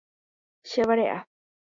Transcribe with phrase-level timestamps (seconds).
[0.71, 1.19] Chevare'a.